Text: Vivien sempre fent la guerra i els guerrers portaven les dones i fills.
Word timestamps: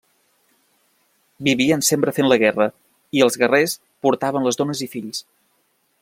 Vivien 1.47 1.83
sempre 1.89 2.13
fent 2.19 2.29
la 2.31 2.39
guerra 2.43 2.67
i 3.19 3.23
els 3.25 3.37
guerrers 3.43 3.77
portaven 4.07 4.49
les 4.49 4.61
dones 4.63 4.83
i 4.87 4.89
fills. 4.95 5.25